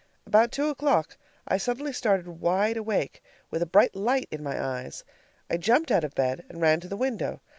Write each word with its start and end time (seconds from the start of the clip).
About 0.25 0.51
two 0.51 0.69
o'clock 0.69 1.15
I 1.47 1.57
suddenly 1.57 1.93
started 1.93 2.27
wide 2.41 2.75
awake, 2.75 3.21
with 3.51 3.61
a 3.61 3.67
bright 3.67 3.95
light 3.95 4.27
in 4.31 4.41
my 4.41 4.59
eyes. 4.59 5.03
I 5.47 5.57
jumped 5.57 5.91
out 5.91 6.03
of 6.03 6.15
bed 6.15 6.43
and 6.49 6.59
ran 6.59 6.79
to 6.79 6.87
the 6.87 6.97
window. 6.97 7.39